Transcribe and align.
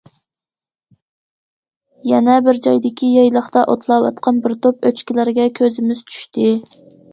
يەنە 2.13 2.37
بىر 2.47 2.61
جايدىكى 2.69 3.11
يايلاقتا 3.17 3.65
ئوتلاۋاتقان 3.75 4.41
بىر 4.49 4.57
توپ 4.67 4.91
ئۆچكىلەرگە 4.93 5.49
كۆزىمىز 5.63 6.05
چۈشتى. 6.11 6.51